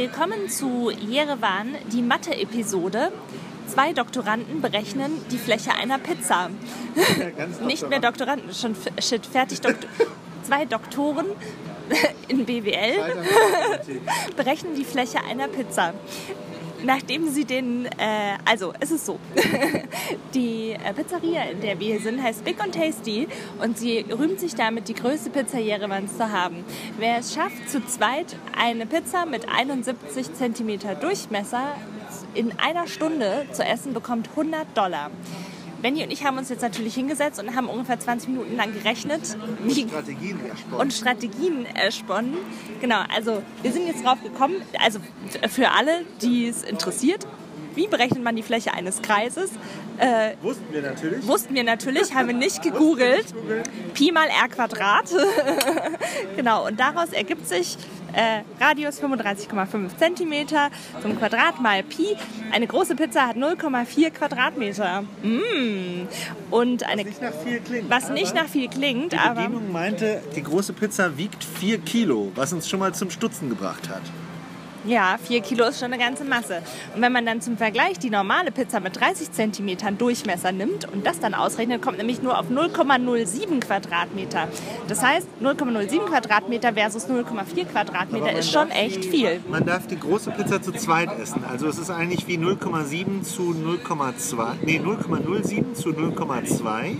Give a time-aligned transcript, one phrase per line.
[0.00, 3.10] Willkommen zu Jerewan, die Mathe-Episode.
[3.66, 6.50] Zwei Doktoranden berechnen die Fläche einer Pizza.
[7.66, 9.60] Nicht mehr Doktoranden, schon shit, fertig.
[9.60, 9.88] Doktor
[10.44, 11.26] Zwei Doktoren
[12.28, 12.94] in BWL
[14.36, 15.94] berechnen die Fläche einer Pizza
[16.84, 19.18] nachdem sie den, äh, also es ist so,
[20.34, 23.28] die äh, Pizzeria, in der wir hier sind, heißt Big and Tasty
[23.62, 26.64] und sie rühmt sich damit, die größte Pizza Jerevans zu haben.
[26.98, 31.74] Wer es schafft, zu zweit eine Pizza mit 71 cm Durchmesser
[32.34, 35.10] in einer Stunde zu essen, bekommt 100 Dollar.
[35.82, 39.36] Benny und ich haben uns jetzt natürlich hingesetzt und haben ungefähr 20 Minuten lang gerechnet.
[39.64, 40.80] Wie Strategien ersponnen.
[40.80, 42.36] Und Strategien ersponnen.
[42.80, 44.98] Genau, also wir sind jetzt drauf gekommen, also
[45.48, 47.26] für alle, die es interessiert,
[47.78, 49.50] wie berechnet man die Fläche eines Kreises?
[49.98, 51.26] Äh, wussten wir natürlich.
[51.26, 53.26] Wussten wir natürlich, haben wir nicht gegoogelt.
[53.94, 55.06] Pi mal r Quadrat.
[56.36, 57.78] genau, und daraus ergibt sich
[58.12, 62.16] äh, Radius 35,5 cm zum Quadrat mal Pi.
[62.50, 65.02] Eine große Pizza hat 0,4 Quadratmeter.
[65.22, 66.08] Mm.
[66.50, 67.90] Und eine, was nicht nach viel klingt.
[67.90, 69.42] Was nicht nach viel klingt, die aber.
[69.42, 73.88] Bedienung meinte, die große Pizza wiegt 4 Kilo, was uns schon mal zum Stutzen gebracht
[73.88, 74.02] hat.
[74.84, 76.62] Ja, 4 Kilo ist schon eine ganze Masse.
[76.94, 81.04] Und wenn man dann zum Vergleich die normale Pizza mit 30 cm Durchmesser nimmt und
[81.06, 84.48] das dann ausrechnet, kommt nämlich nur auf 0,07 Quadratmeter.
[84.86, 89.40] Das heißt, 0,07 Quadratmeter versus 0,4 Quadratmeter ist schon echt viel.
[89.48, 91.44] Man darf die große Pizza zu zweit essen.
[91.48, 94.54] Also es ist eigentlich wie 0,7 zu 0,2.
[94.62, 96.96] Nee, 0,07 zu 0,2.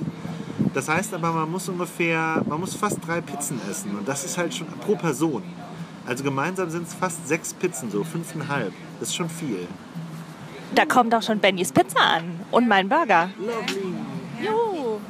[0.74, 3.96] Das heißt aber, man muss ungefähr, man muss fast drei Pizzen essen.
[3.96, 5.42] Und das ist halt schon pro Person.
[6.08, 8.72] Also gemeinsam sind es fast sechs Pizzen, so fünfeinhalb.
[8.98, 9.68] Das ist schon viel.
[10.74, 13.28] Da kommt auch schon Bennys Pizza an und mein Burger.
[13.38, 13.92] Lovely.
[14.42, 15.00] Jo.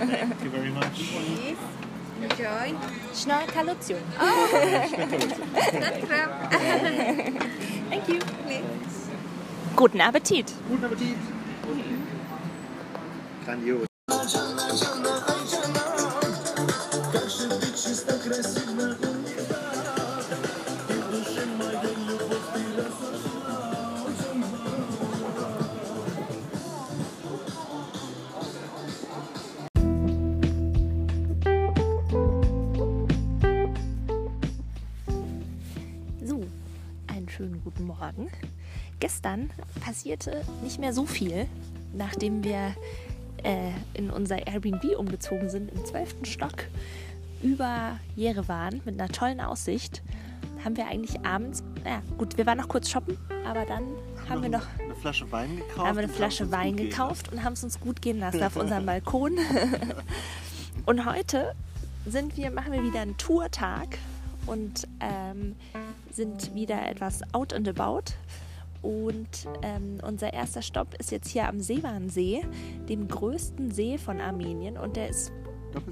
[0.00, 1.14] Thank you very much.
[2.20, 2.74] Enjoy.
[3.14, 4.00] Schnorkalution.
[7.88, 8.18] Thank you.
[9.76, 10.52] Guten Appetit.
[10.68, 11.16] Guten Appetit.
[13.44, 13.86] Grandios.
[38.02, 38.28] Morgen.
[38.98, 41.46] Gestern passierte nicht mehr so viel,
[41.92, 42.74] nachdem wir
[43.44, 46.16] äh, in unser Airbnb umgezogen sind im 12.
[46.24, 46.64] Stock
[47.44, 50.02] über Jerewan mit einer tollen Aussicht.
[50.64, 53.84] Haben wir eigentlich abends, ja gut, wir waren noch kurz shoppen, aber dann
[54.28, 55.78] haben wir noch eine Flasche Wein gekauft.
[55.78, 58.56] haben wir eine und Flasche Wein gekauft und haben es uns gut gehen lassen auf
[58.56, 59.38] unserem Balkon.
[60.86, 61.54] und heute
[62.04, 63.98] sind wir, machen wir wieder einen Tourtag
[64.46, 65.54] und ähm,
[66.14, 68.12] sind wieder etwas out and about.
[68.82, 72.42] Und ähm, unser erster Stopp ist jetzt hier am Seewansee,
[72.88, 74.76] dem größten See von Armenien.
[74.76, 75.30] Und der ist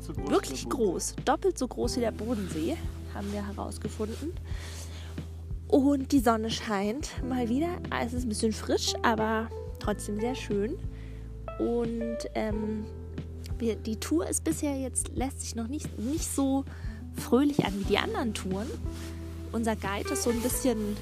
[0.01, 2.77] so groß wirklich groß, doppelt so groß wie der Bodensee,
[3.15, 4.33] haben wir herausgefunden.
[5.69, 7.69] Und die Sonne scheint mal wieder.
[8.03, 9.49] Es ist ein bisschen frisch, aber
[9.79, 10.77] trotzdem sehr schön.
[11.61, 12.85] Und ähm,
[13.59, 16.65] wir, die Tour ist bisher jetzt, lässt sich noch nicht, nicht so
[17.15, 18.67] fröhlich an wie die anderen Touren.
[19.53, 20.97] Unser Guide ist so ein bisschen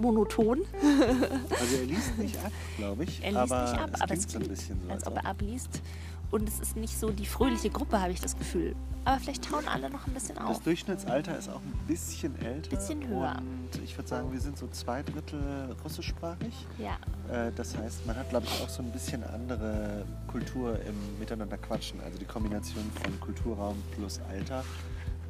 [0.00, 0.60] monoton.
[0.82, 3.22] Also er liest nicht ab, glaube ich.
[3.22, 4.92] Er liest aber nicht ab, es aber es klingt so ein bisschen so.
[4.92, 5.82] als ob er abliest.
[6.30, 8.76] Und es ist nicht so die fröhliche Gruppe, habe ich das Gefühl.
[9.04, 10.60] Aber vielleicht tauen alle noch ein bisschen Das auf.
[10.62, 12.70] Durchschnittsalter ist auch ein bisschen älter.
[12.70, 13.36] Bisschen höher.
[13.40, 16.54] Und ich würde sagen, wir sind so zwei Drittel russischsprachig.
[16.78, 16.98] Ja,
[17.34, 21.58] Äh, Das heißt, man hat, glaube ich, auch so ein bisschen andere Kultur im Miteinander
[21.58, 22.00] quatschen.
[22.04, 24.62] Also die Kombination von Kulturraum plus Alter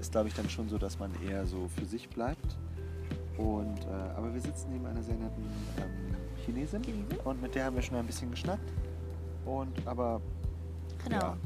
[0.01, 2.57] ist, glaube ich, dann schon so, dass man eher so für sich bleibt.
[3.37, 5.45] Und, äh, aber wir sitzen neben einer sehr netten
[5.79, 7.19] ähm, Chinesin Chinesin?
[7.25, 8.71] und mit der haben wir schon ein bisschen geschnackt.
[9.45, 10.21] Und aber
[11.05, 11.19] genau.
[11.19, 11.37] Ja.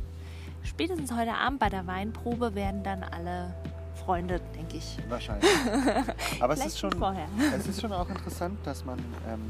[0.62, 3.54] Spätestens heute Abend bei der Weinprobe werden dann alle
[4.04, 4.98] Freunde, denke ich.
[5.08, 5.48] wahrscheinlich.
[6.40, 7.28] aber es ist schon, vorher.
[7.56, 8.98] es ist schon auch interessant, dass man
[9.28, 9.40] ähm,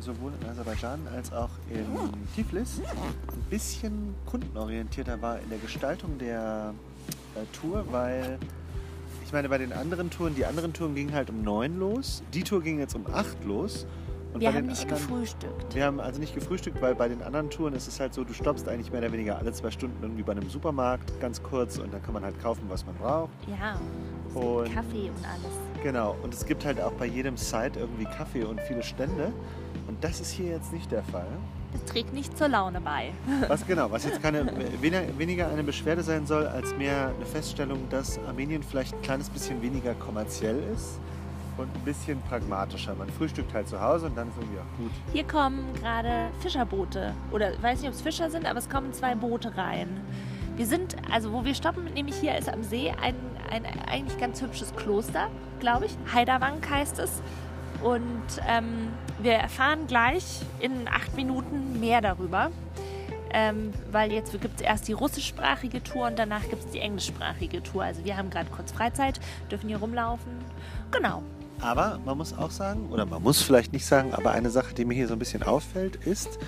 [0.00, 1.86] sowohl in Aserbaidschan als auch in
[2.34, 6.74] Tiflis ein bisschen kundenorientierter war in der Gestaltung der
[7.60, 8.38] Tour, weil
[9.24, 12.42] ich meine, bei den anderen Touren, die anderen Touren gingen halt um neun los, die
[12.44, 13.86] Tour ging jetzt um acht los.
[14.32, 15.74] Und Wir haben nicht anderen, gefrühstückt.
[15.76, 18.32] Wir haben also nicht gefrühstückt, weil bei den anderen Touren ist es halt so, du
[18.34, 21.94] stoppst eigentlich mehr oder weniger alle zwei Stunden irgendwie bei einem Supermarkt ganz kurz und
[21.94, 23.30] dann kann man halt kaufen, was man braucht.
[23.46, 23.78] Ja,
[24.34, 25.82] Und- Kaffee und alles.
[25.84, 29.32] Genau, und es gibt halt auch bei jedem Site irgendwie Kaffee und viele Stände.
[29.86, 31.28] Und das ist hier jetzt nicht der Fall.
[31.74, 33.12] Es trägt nicht zur Laune bei.
[33.48, 34.46] Was genau, was jetzt keine,
[34.80, 39.60] weniger, eine Beschwerde sein soll, als mehr eine Feststellung, dass Armenien vielleicht ein kleines bisschen
[39.62, 41.00] weniger kommerziell ist.
[41.56, 42.94] und ein bisschen pragmatischer.
[42.96, 44.90] Man frühstückt halt zu Hause und dann ist irgendwie auch gut.
[45.12, 47.14] Hier kommen gerade Fischerboote.
[47.30, 49.88] Oder ich weiß nicht, ob es Fischer sind, aber es kommen zwei Boote rein.
[50.56, 53.14] Wir sind, also wo wir stoppen, nämlich hier ist am See ein,
[53.50, 55.28] ein eigentlich ganz hübsches Kloster,
[55.60, 55.96] glaube ich.
[56.12, 57.22] Heiderwank heißt es.
[57.84, 58.88] Und ähm,
[59.20, 62.50] wir erfahren gleich in acht Minuten mehr darüber.
[63.36, 67.62] Ähm, weil jetzt gibt es erst die russischsprachige Tour und danach gibt es die englischsprachige
[67.62, 67.82] Tour.
[67.82, 69.20] Also wir haben gerade kurz Freizeit,
[69.50, 70.32] dürfen hier rumlaufen.
[70.92, 71.22] Genau.
[71.60, 74.84] Aber man muss auch sagen, oder man muss vielleicht nicht sagen, aber eine Sache, die
[74.84, 76.38] mir hier so ein bisschen auffällt, ist,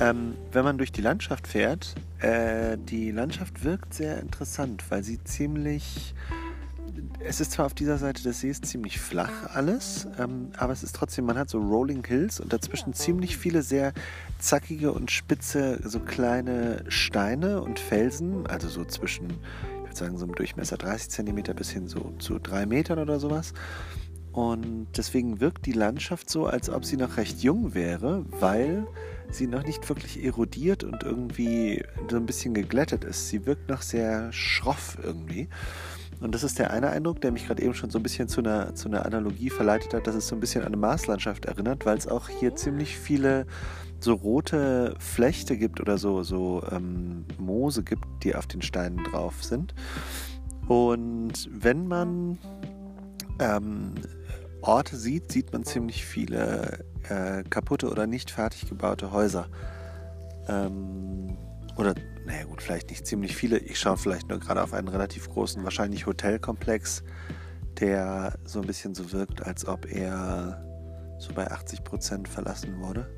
[0.00, 5.22] ähm, wenn man durch die Landschaft fährt, äh, die Landschaft wirkt sehr interessant, weil sie
[5.24, 6.14] ziemlich
[7.24, 10.94] es ist zwar auf dieser Seite des Sees ziemlich flach alles, ähm, aber es ist
[10.94, 13.92] trotzdem, man hat so Rolling Hills und dazwischen ziemlich viele sehr
[14.38, 20.24] zackige und spitze, so kleine Steine und Felsen, also so zwischen, ich würde sagen, so
[20.24, 23.52] einem Durchmesser 30 cm bis hin so zu drei Metern oder sowas.
[24.32, 28.86] Und deswegen wirkt die Landschaft so, als ob sie noch recht jung wäre, weil
[29.30, 33.28] sie noch nicht wirklich erodiert und irgendwie so ein bisschen geglättet ist.
[33.28, 35.48] Sie wirkt noch sehr schroff irgendwie.
[36.22, 38.40] Und das ist der eine Eindruck, der mich gerade eben schon so ein bisschen zu
[38.40, 41.84] einer, zu einer Analogie verleitet hat, dass es so ein bisschen an eine Marslandschaft erinnert,
[41.84, 43.46] weil es auch hier ziemlich viele
[43.98, 49.42] so rote Flechte gibt oder so, so ähm, Moose gibt, die auf den Steinen drauf
[49.42, 49.74] sind.
[50.68, 52.38] Und wenn man
[53.40, 53.94] ähm,
[54.60, 59.48] Orte sieht, sieht man ziemlich viele äh, kaputte oder nicht fertig gebaute Häuser.
[60.48, 61.36] Ähm,
[61.76, 63.58] oder naja gut, vielleicht nicht ziemlich viele.
[63.58, 67.02] Ich schaue vielleicht nur gerade auf einen relativ großen, wahrscheinlich Hotelkomplex,
[67.80, 70.64] der so ein bisschen so wirkt, als ob er
[71.18, 73.10] so bei 80 Prozent verlassen wurde.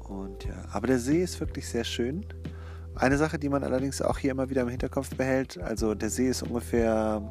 [0.00, 2.26] Und ja, aber der See ist wirklich sehr schön.
[2.94, 6.28] Eine Sache, die man allerdings auch hier immer wieder im Hinterkopf behält, also der See
[6.28, 7.22] ist ungefähr,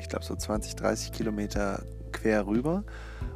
[0.00, 1.82] ich glaube so 20, 30 Kilometer
[2.12, 2.84] quer rüber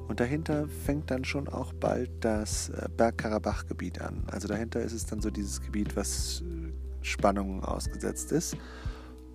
[0.08, 4.24] und dahinter fängt dann schon auch bald das äh, Bergkarabach-Gebiet an.
[4.26, 6.72] Also dahinter ist es dann so dieses Gebiet, was äh,
[7.02, 8.56] Spannungen ausgesetzt ist.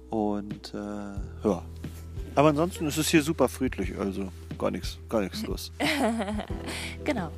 [0.09, 1.63] Und äh, ja.
[2.35, 5.71] Aber ansonsten ist es hier super friedlich, also gar nichts, gar nichts los.
[7.03, 7.29] genau.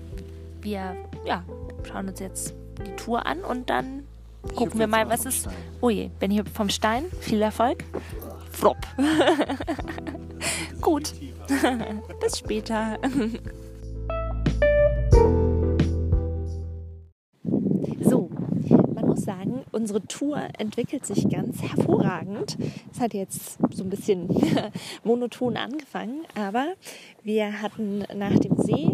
[0.62, 0.96] Wir
[1.26, 1.44] ja,
[1.88, 2.54] schauen uns jetzt
[2.86, 4.04] die Tour an und dann
[4.56, 5.50] gucken wir mal, was ist.
[5.82, 7.06] Oh je, bin hier vom Stein.
[7.20, 7.84] Viel Erfolg.
[8.52, 8.78] Flop.
[10.82, 11.14] Gut.
[12.20, 12.98] Bis später.
[18.02, 18.30] So,
[18.94, 22.58] man muss sagen, unsere Tour entwickelt sich ganz hervorragend.
[22.92, 24.28] Es hat jetzt so ein bisschen
[25.04, 26.74] monoton angefangen, aber
[27.24, 28.90] wir hatten nach dem See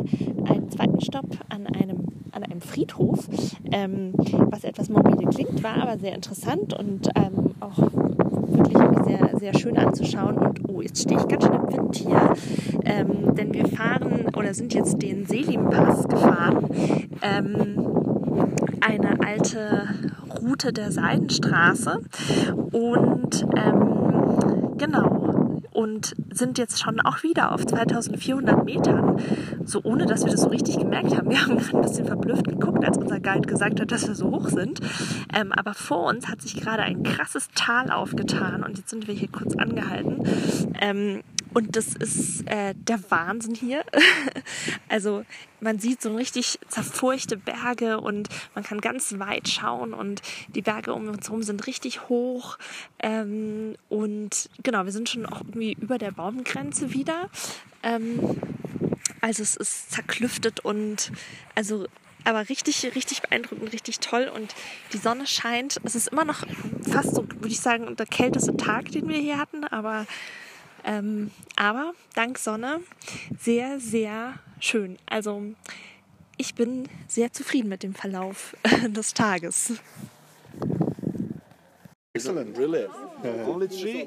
[0.46, 3.28] einen zweiten Stopp an einem an einem Friedhof,
[3.74, 8.78] ähm, was etwas morbide klingt, war aber sehr interessant und ähm, auch wirklich
[9.42, 10.38] sehr, schön anzuschauen.
[10.38, 12.34] Und oh, jetzt stehe ich ganz schön im Wind hier,
[12.86, 16.70] ähm, denn wir fahren oder sind jetzt den Selim-Pass gefahren.
[17.24, 17.76] Ähm,
[18.82, 19.88] eine alte
[20.40, 22.02] Route der Seidenstraße
[22.72, 25.21] und ähm, genau
[25.72, 29.18] und sind jetzt schon auch wieder auf 2400 Metern,
[29.64, 31.30] so ohne dass wir das so richtig gemerkt haben.
[31.30, 34.32] Wir haben gerade ein bisschen verblüfft geguckt, als unser Guide gesagt hat, dass wir so
[34.32, 34.80] hoch sind.
[35.34, 39.16] Ähm, aber vor uns hat sich gerade ein krasses Tal aufgetan und jetzt sind wir
[39.16, 40.24] hier kurz angehalten.
[40.80, 41.22] Ähm,
[41.54, 43.84] und das ist äh, der Wahnsinn hier.
[44.90, 45.26] also
[45.60, 50.22] man sieht so richtig zerfurchte Berge und man kann ganz weit schauen und
[50.56, 52.58] die Berge um uns herum sind richtig hoch.
[53.00, 57.30] Ähm, und genau, wir sind schon auch irgendwie über der Baumgrenze wieder.
[57.84, 58.40] Ähm,
[59.22, 61.12] also es ist zerklüftet und
[61.56, 61.86] also
[62.24, 64.54] aber richtig, richtig beeindruckend, richtig toll und
[64.94, 65.80] die Sonne scheint.
[65.84, 66.46] Es ist immer noch
[66.90, 70.06] fast so, würde ich sagen, der kälteste Tag, den wir hier hatten, aber
[70.86, 72.80] ähm, aber dank Sonne
[73.40, 74.98] sehr, sehr schön.
[75.06, 75.44] Also
[76.38, 78.56] ich bin sehr zufrieden mit dem Verlauf
[78.88, 79.74] des Tages.
[82.14, 82.58] Excellent.
[82.58, 82.86] Really?
[83.24, 84.06] Only three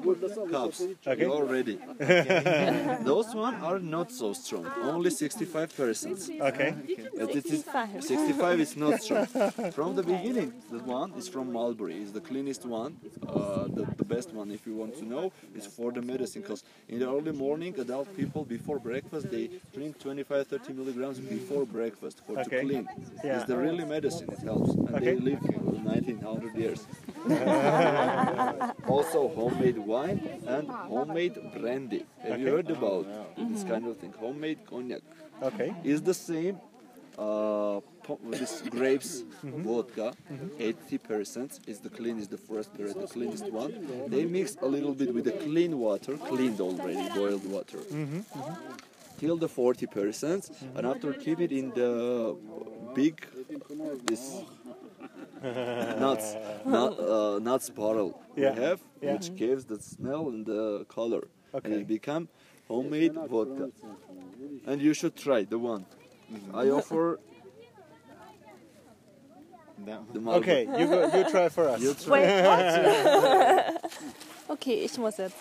[0.51, 0.83] cups.
[1.07, 1.21] Okay.
[1.21, 1.79] You're ready.
[3.03, 4.67] Those one are not so strong.
[4.83, 6.29] Only 65 percent.
[6.39, 6.75] Okay.
[7.17, 7.65] But it is
[8.01, 9.25] 65 is not strong.
[9.71, 11.95] From the beginning, the one is from Mulberry.
[11.95, 12.95] It's the cleanest one.
[13.27, 16.43] Uh, the, the best one, if you want to know, is for the medicine.
[16.43, 22.21] Because in the early morning, adult people before breakfast they drink 25-30 milligrams before breakfast
[22.27, 22.43] for Okay.
[22.43, 22.87] to clean.
[23.23, 23.37] Yeah.
[23.37, 24.29] It's the really medicine.
[24.31, 25.15] It helps, and Okay.
[25.15, 26.85] they live 1900 years.
[28.87, 32.05] also homemade wine and homemade brandy.
[32.21, 33.05] Have you heard about
[33.37, 34.13] this kind of thing?
[34.19, 35.01] Homemade cognac
[35.41, 35.73] Okay.
[35.83, 36.57] is the same.
[37.17, 37.79] Uh,
[38.25, 39.63] this grapes mm-hmm.
[39.63, 40.97] vodka, mm-hmm.
[40.97, 43.73] 80% is the cleanest, the first period, the cleanest one.
[44.07, 47.77] They mix a little bit with the clean water, cleaned already, boiled water.
[47.77, 48.19] Mm-hmm,
[49.17, 52.35] till the 40 percent, and after keep it in the
[52.93, 53.25] big
[54.05, 54.41] this
[55.99, 58.53] nuts nut, uh, nuts bottle Yeah.
[58.53, 59.13] we have, Yeah.
[59.13, 62.27] which gives the smell and the color, and it become
[62.67, 63.69] homemade vodka.
[64.67, 65.85] And you should try the one.
[66.53, 67.19] I offer
[69.85, 69.99] the
[70.39, 71.81] Okay, you, go, you try for us.
[71.81, 72.11] You try.
[72.21, 73.91] Wait, what?
[74.51, 75.35] okay, ich muss jetzt.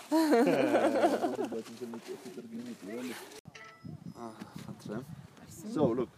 [5.72, 6.08] So look,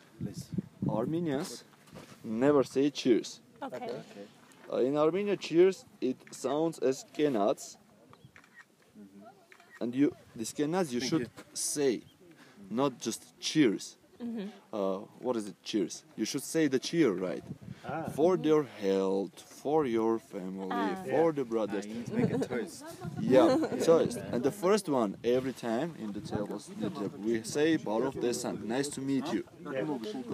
[0.88, 1.64] Armenians
[2.24, 3.40] never say cheers.
[3.62, 3.90] Okay.
[4.72, 7.76] Uh, in Armenia, cheers it sounds as kenats,
[9.80, 12.02] and you this kenats you should say,
[12.70, 13.96] not just cheers.
[14.72, 15.54] Uh, what is it?
[15.62, 16.02] Cheers.
[16.16, 17.44] You should say the cheer right
[17.84, 18.04] Ah.
[18.16, 20.96] for their health, for your family, Ah.
[21.10, 21.86] for the brothers.
[22.18, 22.82] Make a toast.
[23.20, 24.18] Yeah, toast.
[24.32, 26.70] And the first one every time in the tables
[27.24, 29.44] we say Baruch Desan, nice to meet you.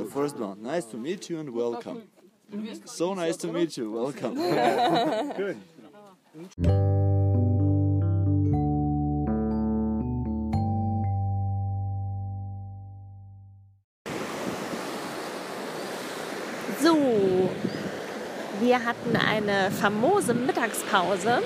[0.00, 1.98] The first one, nice to meet you and welcome.
[2.84, 4.34] So nice to meet you, welcome.
[4.34, 5.56] Good.
[16.82, 17.48] So,
[18.60, 21.40] wir hatten eine famose Mittagspause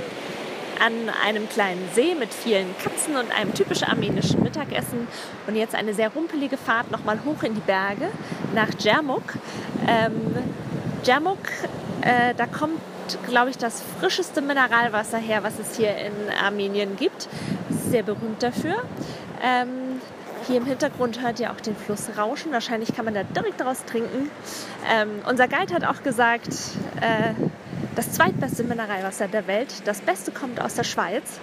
[0.80, 0.92] an
[1.24, 5.06] einem kleinen See mit vielen Katzen und einem typisch armenischen Mittagessen
[5.46, 8.08] und jetzt eine sehr rumpelige Fahrt nochmal hoch in die Berge
[8.54, 9.34] nach Djermuk.
[9.86, 10.36] Ähm,
[11.06, 11.38] Djermuk,
[12.00, 12.80] äh, da kommt,
[13.28, 16.12] glaube ich, das frischeste Mineralwasser her, was es hier in
[16.44, 17.28] Armenien gibt.
[17.70, 18.74] Sehr berühmt dafür.
[19.40, 20.00] Ähm,
[20.48, 22.50] hier im Hintergrund hört ihr auch den Fluss rauschen.
[22.52, 24.30] Wahrscheinlich kann man da direkt daraus trinken.
[24.90, 26.48] Ähm, unser Guide hat auch gesagt,
[27.00, 27.34] äh,
[27.94, 29.82] das zweitbeste Mineralwasser der Welt.
[29.84, 31.38] Das Beste kommt aus der Schweiz.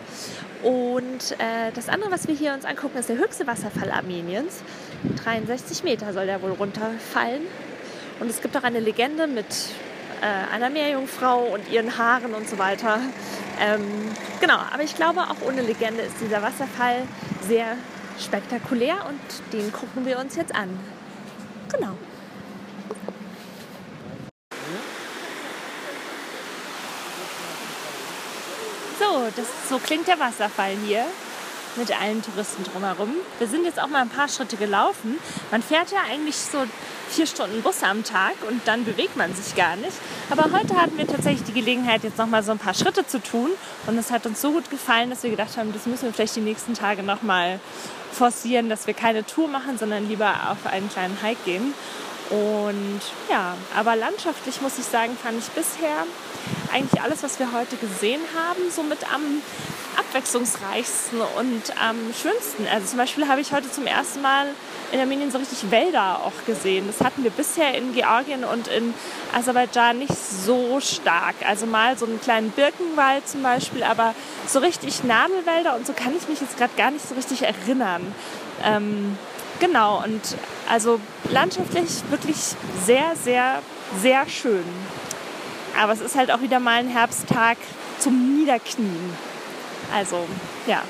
[0.62, 4.62] Und äh, das andere, was wir hier uns angucken, ist der höchste Wasserfall Armeniens.
[5.24, 7.44] 63 Meter soll der wohl runterfallen.
[8.20, 9.46] Und es gibt auch eine Legende mit
[10.22, 13.00] äh, einer Meerjungfrau und ihren Haaren und so weiter.
[13.60, 13.82] Ähm,
[14.40, 17.04] genau, aber ich glaube, auch ohne Legende ist dieser Wasserfall
[17.48, 17.78] sehr
[18.20, 20.80] spektakulär und den gucken wir uns jetzt an.
[21.72, 21.98] Genau.
[29.00, 31.06] So, das, so klingt der Wasserfall hier
[31.76, 33.16] mit allen Touristen drumherum.
[33.40, 35.18] Wir sind jetzt auch mal ein paar Schritte gelaufen.
[35.52, 36.60] Man fährt ja eigentlich so
[37.14, 39.94] vier Stunden Bus am Tag und dann bewegt man sich gar nicht.
[40.32, 43.22] Aber heute hatten wir tatsächlich die Gelegenheit, jetzt noch mal so ein paar Schritte zu
[43.22, 43.52] tun.
[43.86, 46.36] Und es hat uns so gut gefallen, dass wir gedacht haben, das müssen wir vielleicht
[46.36, 47.60] die nächsten Tage noch mal
[48.12, 51.74] forcieren, dass wir keine Tour machen, sondern lieber auf einen kleinen Hike gehen.
[52.30, 56.06] Und ja, aber landschaftlich muss ich sagen, fand ich bisher
[56.74, 59.42] eigentlich alles, was wir heute gesehen haben, somit am
[59.98, 62.68] abwechslungsreichsten und am schönsten.
[62.72, 64.48] Also zum Beispiel habe ich heute zum ersten Mal
[64.92, 66.86] in Armenien so richtig Wälder auch gesehen.
[66.88, 68.94] Das hatten wir bisher in Georgien und in
[69.34, 71.36] Aserbaidschan nicht so stark.
[71.48, 74.14] Also mal so einen kleinen Birkenwald zum Beispiel, aber
[74.48, 78.14] so richtig Nadelwälder und so kann ich mich jetzt gerade gar nicht so richtig erinnern.
[78.64, 79.18] Ähm,
[79.60, 80.22] genau, und
[80.70, 81.00] also
[81.30, 82.38] landschaftlich wirklich
[82.86, 83.62] sehr, sehr,
[84.02, 84.64] sehr schön.
[85.80, 87.58] Aber es ist halt auch wieder mal ein Herbsttag
[88.00, 89.14] zum Niederknien.
[89.94, 90.26] Also
[90.68, 90.82] ja,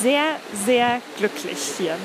[0.00, 0.22] sehr,
[0.64, 1.96] sehr glücklich hier.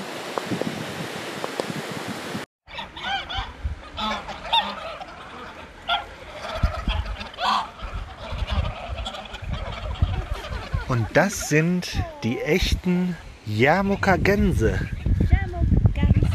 [10.87, 13.15] Und das sind die echten
[13.45, 14.89] Yarmuker Gänse.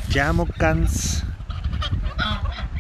[0.08, 1.25] Yarmuk-Gans.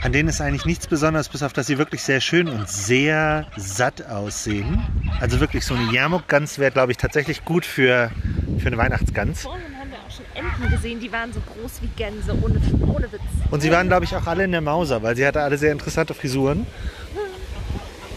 [0.06, 3.44] An denen ist eigentlich nichts Besonderes, bis auf dass sie wirklich sehr schön und sehr
[3.56, 4.80] satt aussehen.
[5.18, 8.12] Also wirklich so eine Yarmuk-Gans wäre, glaube ich, tatsächlich gut für,
[8.60, 9.42] für eine Weihnachtsgans.
[9.42, 13.10] Vorhin haben wir auch schon Enten gesehen, die waren so groß wie Gänse, ohne, ohne
[13.10, 13.20] Witz.
[13.50, 15.72] Und sie waren, glaube ich, auch alle in der Mauser, weil sie hatte alle sehr
[15.72, 16.68] interessante Frisuren.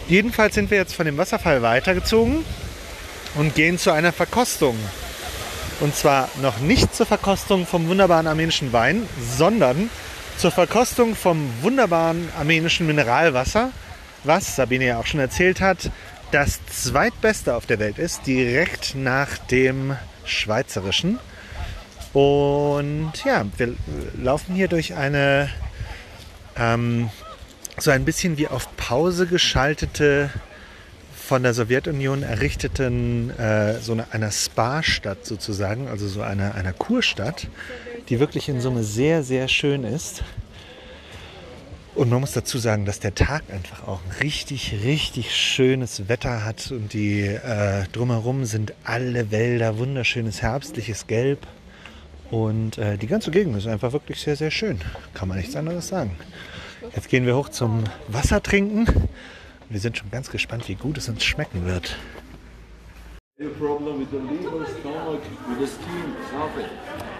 [0.06, 2.44] Jedenfalls sind wir jetzt von dem Wasserfall weitergezogen
[3.34, 4.76] und gehen zu einer Verkostung.
[5.80, 9.90] Und zwar noch nicht zur Verkostung vom wunderbaren armenischen Wein, sondern
[10.40, 13.72] zur Verkostung vom wunderbaren armenischen Mineralwasser,
[14.24, 15.90] was Sabine ja auch schon erzählt hat,
[16.32, 21.18] das zweitbeste auf der Welt ist, direkt nach dem schweizerischen.
[22.14, 23.74] Und ja, wir
[24.16, 25.50] laufen hier durch eine
[26.56, 27.10] ähm,
[27.76, 30.30] so ein bisschen wie auf Pause geschaltete,
[31.12, 37.46] von der Sowjetunion errichteten, äh, so eine, einer Spa-Stadt sozusagen, also so einer, einer Kurstadt,
[38.10, 40.22] die wirklich in Summe sehr, sehr schön ist.
[41.94, 46.44] Und man muss dazu sagen, dass der Tag einfach auch ein richtig, richtig schönes Wetter
[46.44, 51.46] hat und die äh, drumherum sind alle Wälder, wunderschönes herbstliches Gelb.
[52.30, 54.80] Und äh, die ganze Gegend ist einfach wirklich sehr, sehr schön.
[55.14, 56.16] Kann man nichts anderes sagen.
[56.94, 58.86] Jetzt gehen wir hoch zum Wasser trinken.
[59.68, 61.96] Wir sind schon ganz gespannt, wie gut es uns schmecken wird.
[63.42, 66.68] A problem with the liver, stomach, with the skin, nothing.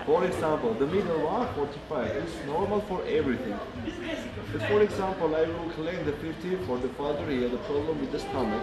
[0.04, 3.58] For example, the middle one, 45, is normal for everything.
[4.52, 7.98] But for example, I will claim the 50 for the father, he had a problem
[8.00, 8.62] with the stomach.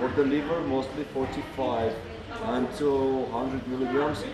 [0.00, 1.94] For the liver, mostly 45
[2.46, 4.24] and 200 milligrams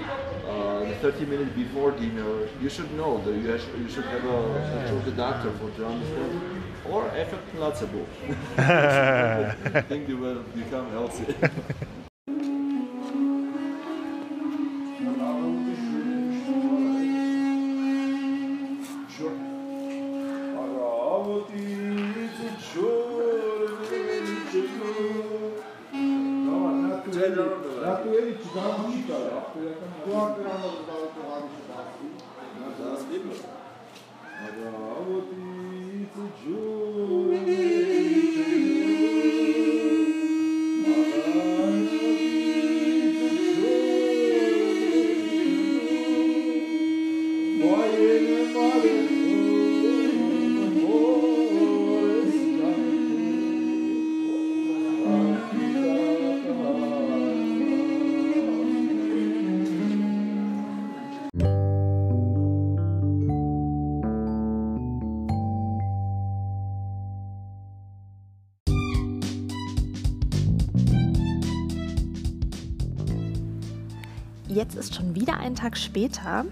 [0.49, 2.49] uh, 30 minutes before dinner.
[2.63, 5.69] You should know that you, have, you should have a talk to the doctor for
[5.77, 6.41] to understand.
[6.89, 8.07] Or effect placebo.
[8.57, 11.35] I think you will become healthy.
[74.49, 76.47] Jetzt ist schon wieder ein Tag später.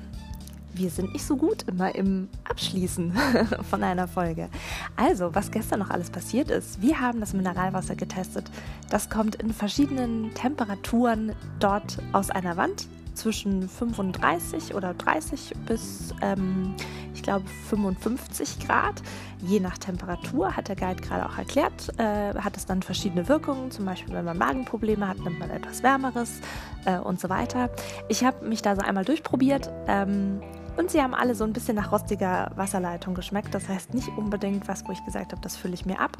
[0.74, 3.14] Wir sind nicht so gut immer im Abschließen
[3.70, 4.50] von einer Folge.
[4.96, 6.82] Also, was gestern noch alles passiert ist.
[6.82, 8.50] Wir haben das Mineralwasser getestet.
[8.90, 16.74] Das kommt in verschiedenen Temperaturen dort aus einer Wand zwischen 35 oder 30 bis, ähm,
[17.14, 19.02] ich glaube, 55 Grad.
[19.40, 23.70] Je nach Temperatur, hat der Guide gerade auch erklärt, äh, hat es dann verschiedene Wirkungen.
[23.70, 26.40] Zum Beispiel, wenn man Magenprobleme hat, nimmt man etwas Wärmeres
[26.84, 27.70] äh, und so weiter.
[28.08, 29.70] Ich habe mich da so einmal durchprobiert.
[29.86, 30.40] Ähm,
[30.76, 33.54] und sie haben alle so ein bisschen nach rostiger Wasserleitung geschmeckt.
[33.54, 36.18] Das heißt nicht unbedingt was, wo ich gesagt habe, das fülle ich mir ab.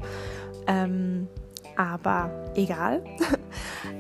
[0.67, 1.29] Ähm,
[1.77, 3.03] aber egal.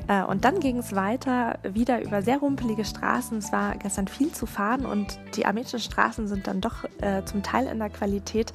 [0.08, 3.38] Äh, und dann ging es weiter, wieder über sehr rumpelige Straßen.
[3.38, 7.42] Es war gestern viel zu fahren und die armenischen Straßen sind dann doch äh, zum
[7.42, 8.52] Teil in der Qualität,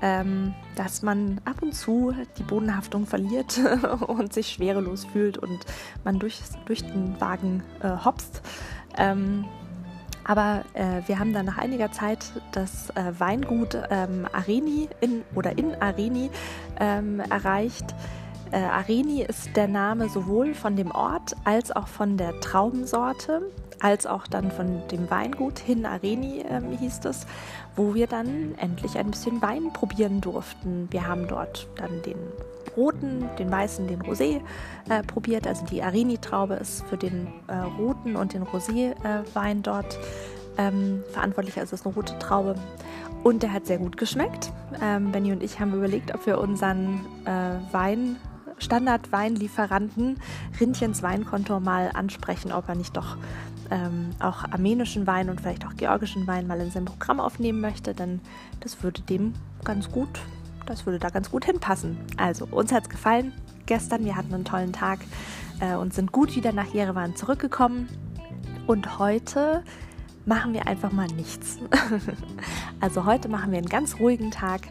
[0.00, 3.60] ähm, dass man ab und zu die Bodenhaftung verliert
[4.06, 5.66] und sich schwerelos fühlt und
[6.04, 8.40] man durch, durch den Wagen äh, hopst.
[8.96, 9.44] Ähm,
[10.24, 15.56] aber äh, wir haben dann nach einiger Zeit das äh, Weingut ähm, Areni in, oder
[15.58, 16.30] in Areni
[16.80, 17.94] ähm, erreicht.
[18.52, 23.42] Äh, Areni ist der Name sowohl von dem Ort als auch von der Traubensorte,
[23.80, 27.26] als auch dann von dem Weingut hin Areni ähm, hieß es,
[27.76, 30.88] wo wir dann endlich ein bisschen Wein probieren durften.
[30.90, 32.16] Wir haben dort dann den
[32.76, 34.40] roten, den weißen, den Rosé
[34.88, 35.46] äh, probiert.
[35.46, 39.98] Also die Areni-Traube ist für den äh, roten und den Rosé-Wein dort
[40.58, 41.58] ähm, verantwortlich.
[41.58, 42.54] Also es ist eine rote Traube.
[43.22, 44.52] Und der hat sehr gut geschmeckt.
[44.82, 48.16] Ähm, Benny und ich haben überlegt, ob wir unseren äh, Wein
[48.64, 50.18] Standard-Weinlieferanten
[50.60, 53.16] Rindchens Weinkonto mal ansprechen, ob er nicht doch
[53.70, 57.94] ähm, auch armenischen Wein und vielleicht auch georgischen Wein mal in sein Programm aufnehmen möchte,
[57.94, 58.20] denn
[58.60, 60.20] das würde dem ganz gut,
[60.66, 61.98] das würde da ganz gut hinpassen.
[62.16, 63.32] Also, uns hat es gefallen
[63.66, 65.00] gestern, wir hatten einen tollen Tag
[65.60, 67.88] äh, und sind gut wieder nach Jerewan zurückgekommen.
[68.66, 69.62] Und heute
[70.26, 71.58] machen wir einfach mal nichts.
[72.80, 74.62] also heute machen wir einen ganz ruhigen Tag.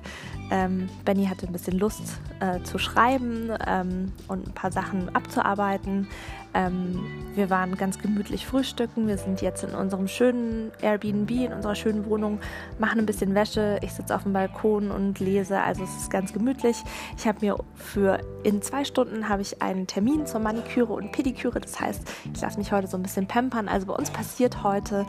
[0.54, 2.04] Ähm, Benny hatte ein bisschen Lust
[2.40, 6.08] äh, zu schreiben ähm, und ein paar Sachen abzuarbeiten.
[6.54, 9.08] Ähm, wir waren ganz gemütlich frühstücken.
[9.08, 12.40] Wir sind jetzt in unserem schönen Airbnb, in unserer schönen Wohnung,
[12.78, 13.80] machen ein bisschen Wäsche.
[13.82, 15.60] Ich sitze auf dem Balkon und lese.
[15.60, 16.78] Also es ist ganz gemütlich.
[17.18, 21.62] Ich habe mir für in zwei Stunden habe ich einen Termin zur Maniküre und Pediküre.
[21.62, 23.68] Das heißt, ich lasse mich heute so ein bisschen pampern.
[23.68, 25.08] Also bei uns passiert heute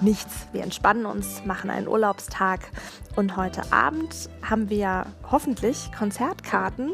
[0.00, 0.46] nichts.
[0.52, 2.60] Wir entspannen uns, machen einen Urlaubstag
[3.16, 6.92] und heute Abend haben wir hoffentlich Konzertkarten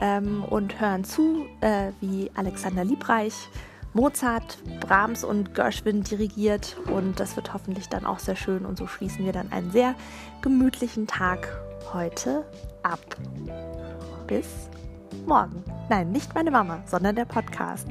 [0.00, 3.34] ähm, und hören zu, äh, wie Alexander Liebreich
[3.94, 8.86] Mozart, Brahms und Gershwin dirigiert und das wird hoffentlich dann auch sehr schön und so
[8.86, 9.94] schließen wir dann einen sehr
[10.40, 11.46] gemütlichen Tag
[11.92, 12.46] heute
[12.82, 13.00] ab.
[14.26, 14.46] Bis
[15.26, 15.62] morgen.
[15.90, 17.86] Nein, nicht meine Mama, sondern der Podcast.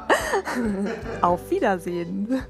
[1.20, 2.40] Auf Wiedersehen.